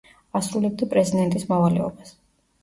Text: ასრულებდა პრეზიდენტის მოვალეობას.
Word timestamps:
ასრულებდა 0.37 0.87
პრეზიდენტის 0.93 1.45
მოვალეობას. 1.53 2.17